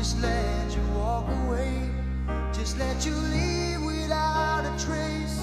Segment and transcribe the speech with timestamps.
[0.00, 1.90] just let you walk away,
[2.52, 5.40] just let you leave without a trace.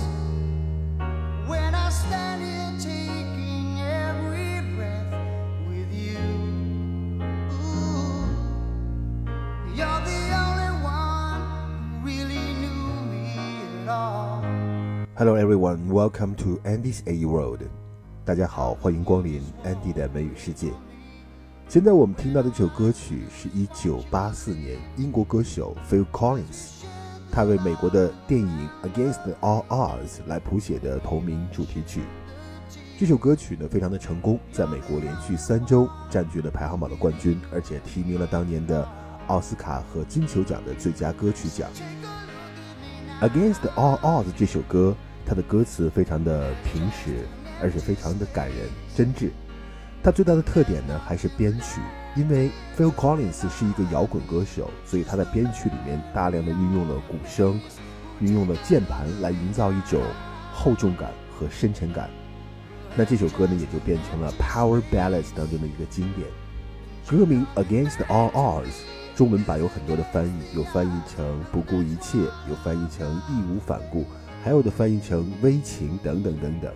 [1.47, 5.13] When I stand here taking every breath
[5.67, 6.17] with you,
[7.51, 8.25] Ooh,
[9.75, 11.41] you're the only one
[12.01, 13.35] who really knew me
[13.83, 14.43] at all.
[15.17, 17.67] Hello everyone, welcome to Andy's A World。
[18.25, 20.71] 大家好，欢迎光临 Andy 的美语世界。
[21.68, 26.82] 现在我们听到的这首歌曲是一九八四年英国歌手 Phil Collins，
[27.30, 32.00] 他为美国的电影《Against All Odds》来谱写的同名主题曲。
[32.98, 38.88] 这首歌曲呢非常的成功，在美国连续三周占据了排行榜的冠军，而且提名了当年的
[39.26, 41.68] 奥斯卡和金球奖的最佳歌曲奖。
[43.28, 47.26] 《Against All Odds》这首歌，它的歌词非常的平实。
[47.60, 49.30] 而且非常的感人真挚。
[50.02, 51.80] 它最大的特点呢，还是编曲，
[52.16, 57.60] 因为 Phil Collins 是一个摇滚歌手，所以他在编曲里面大量的运用了鼓声，
[58.20, 60.00] 运用了键盘来营造一种
[60.54, 62.08] 厚重感和深沉感。
[62.96, 66.26] 那这首歌呢，也就变成了 Power Ballads 当中的一个经典。
[67.06, 68.82] 歌名 Against All Odds，
[69.14, 72.18] 中文版有很多的翻译，有翻译成不顾一切，
[72.48, 74.06] 有翻译成义无反顾，
[74.42, 76.72] 还有的翻译成危情等等等等。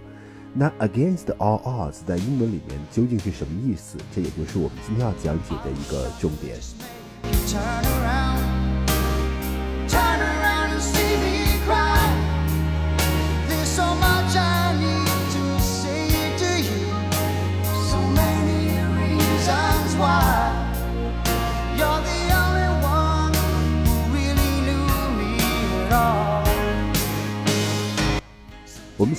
[0.55, 3.97] 那 against all odds 在英文里面究竟是什么意思？
[4.15, 6.59] 这也就是我们今天要讲解的一个重点。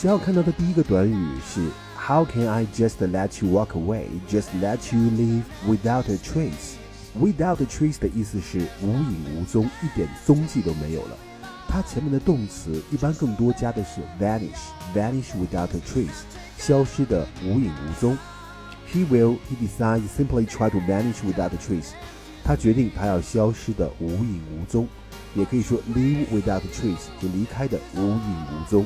[0.03, 1.65] 想要看到的第一个短语是
[1.97, 4.07] How can I just let you walk away?
[4.29, 6.75] Just let you leave without a trace.
[7.17, 11.17] Without a trace 的意思是无影无踪，一点踪迹都没有了。
[11.69, 14.49] 它前面的动词一般更多加的是 vanish,
[14.93, 16.23] vanish without a trace，
[16.57, 18.17] 消失的无影无踪。
[18.91, 21.91] He will, he decides simply try to vanish without a trace。
[22.43, 24.85] 他决定他要消失的无影无踪，
[25.33, 28.85] 也可以说 leave without a trace，就离开的无影无踪。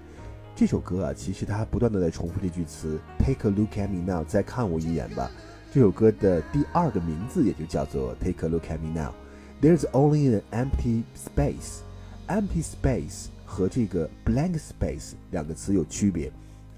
[0.61, 5.31] 这首歌啊，其实它不断的在重复这句词，Take a look at me now，再看我一眼吧。
[5.73, 9.11] 这首歌的第二个名字也就叫做 Take a look at me now。
[9.59, 11.79] There's only an empty space。
[12.27, 16.31] Empty space 和这个 blank space 两个词有区别。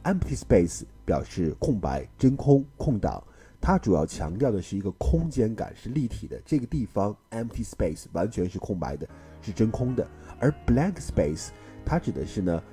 [0.05, 3.21] Empty space 表示空白、真空、空档，
[3.59, 6.41] 它主要强调的是一个空间感，是立体的。
[6.45, 9.05] 这个地方 empty space 完全是空白的，
[9.41, 10.07] 是真空的。
[10.39, 11.49] 而 blank space
[11.83, 12.63] 它指的是呢。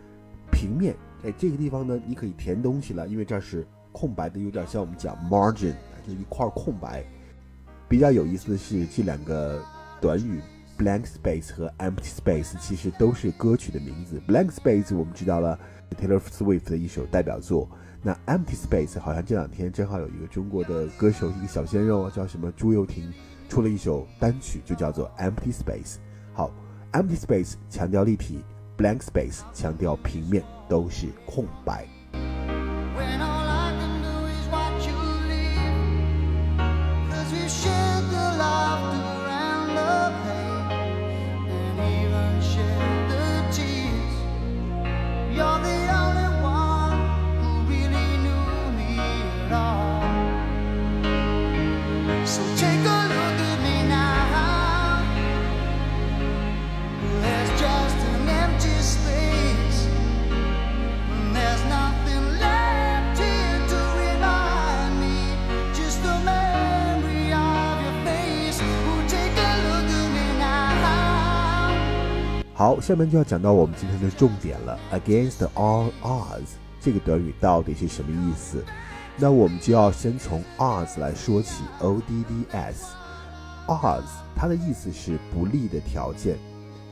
[0.60, 0.94] 平面，
[1.24, 5.72] 哎，这个地方呢，你可以填东西了，因为这是空白的，有点像我们讲 margin，
[6.06, 7.02] 就一块空白。
[7.88, 9.64] 比较有意思的是，这两个
[10.02, 10.38] 短语
[10.76, 14.20] blank space 和 empty space 其实都是歌曲的名字。
[14.28, 15.58] blank space 我们知道了
[15.98, 17.66] Taylor Swift 的一首代表作，
[18.02, 23.10] 那 empty space 好像这两天正好有一个中国的歌手，一个小鲜肉叫什么朱又廷，
[23.48, 25.96] 出了一首单曲，就叫做 empty space。
[26.34, 26.50] 好
[26.92, 28.40] ，empty space 强调立体。
[28.80, 31.99] Blank space 强调平面都是空白。
[72.60, 74.78] 好，下面就要讲到我们今天的重点了。
[74.92, 78.62] Against all odds，这个短语到底是什么意思？
[79.16, 81.64] 那我们就要先从 odds 来说起。
[81.78, 86.36] O D D S，odds 它的意思是不利的条件，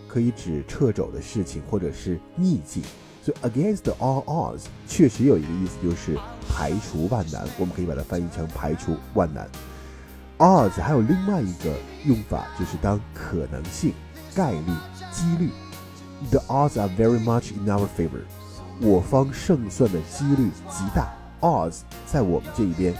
[0.09, 2.83] 可以指掣肘的事情或者是逆境。
[3.23, 6.19] 所以 against all odds 确实有一个意思，就是
[6.49, 7.47] 排除万难。
[7.59, 9.47] 我们可以把它翻译成排除万难。
[10.39, 11.75] odds 还有另外一个
[12.07, 13.93] 用法，就是当可能性、
[14.35, 14.73] 概率、
[15.13, 15.51] 几率。
[16.31, 18.23] The odds are very much in our favor。
[18.81, 21.09] 我方胜算的几率极大。
[21.41, 22.95] Odds 在我们这一边。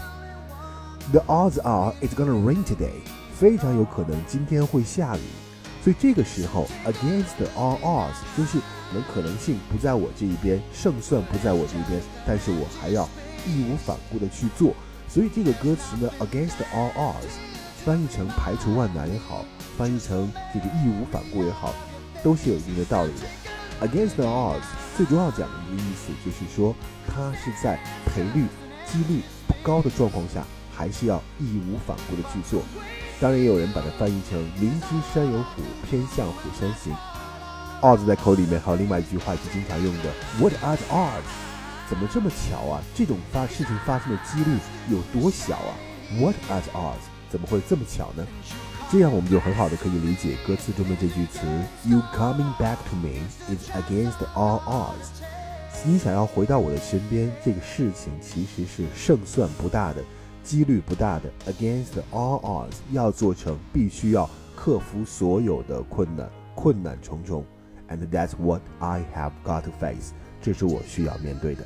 [1.11, 3.01] The odds are it's gonna rain today。
[3.37, 5.21] 非常有可能今天会下雨。
[5.81, 13.07] 所以这个时候，against all odds 就是可能可能性不在我这一边，胜算不在我这一边，但是我还要
[13.47, 14.73] 义无反顾的去做。
[15.07, 17.39] 所以这个歌词呢，against all odds，
[17.85, 19.45] 翻译成排除万难也好，
[19.77, 21.73] 翻译成这个义无反顾也好，
[22.23, 23.87] 都是有一定的道理的。
[23.87, 24.65] against the odds
[24.97, 26.75] 最重要讲的一个意思就是说，
[27.07, 28.45] 它是在赔率、
[28.85, 30.43] 几率不高的状况下，
[30.75, 32.61] 还是要义无反顾的去做。
[33.21, 36.93] 当然，也有人把它翻译成“明知山有虎，偏向虎山行”。
[37.81, 41.31] odds 在口里面还有另外一句话是经常用的：“What are odds？”
[41.89, 42.83] 怎么这么巧啊？
[42.93, 44.57] 这种发事情发生的几率
[44.89, 45.73] 有多小啊
[46.19, 47.18] ？What are the odds？
[47.29, 48.25] 怎么会这么巧呢？
[48.91, 51.41] 这样我们就很好的可以理解歌词中的这句词
[51.85, 55.21] ：“You coming back to me is against all odds。”
[55.85, 60.03] 你想要回到我的身边，这个事情其实是胜算不大的。
[60.43, 67.45] 几率不大的，against all odds，要做成必须要克服所有的困难，困难重重
[67.89, 71.63] ，and that's what I have got to face，这是我需要面对的。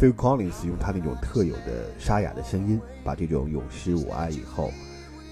[0.00, 4.70] Phil Collins 用他那种特有的沙哑的声音，把这种永失我爱以后，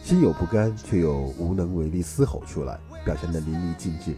[0.03, 2.79] 心有不甘却又无能为力嘶吼出来。
[3.03, 4.15] 表现得淋漓尽致。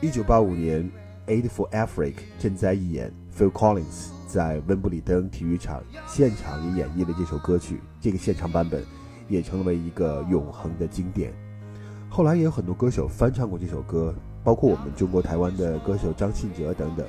[0.00, 0.88] 一九八五年，
[1.28, 8.84] 《Aid for Africa》赈灾义演，Phil Collins 在温布里登体育场现场也演绎了这首歌曲，这个现场版本
[9.28, 11.32] 也成为一个永恒的经典。
[12.08, 14.14] 后来也有很多歌手翻唱过这首歌，
[14.44, 17.04] 包括我们中国台湾的歌手张信哲等等。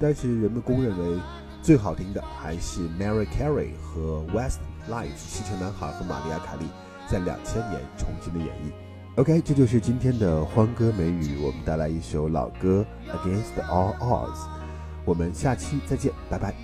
[0.00, 1.20] 但是人们公认为
[1.62, 6.66] 最好听的还是 Mary Carey 和 Westlife 西城男孩和玛利亚凯莉
[7.08, 8.72] 在两千年重新的演绎。
[9.16, 14.34] OK，这就是今天的欢歌美语，我们带来一首老歌《Against All Odds》。
[15.04, 16.54] 我们下期再见，拜拜。